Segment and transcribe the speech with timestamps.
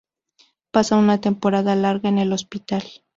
[0.71, 2.81] Pasa una temporada larga en el hospital.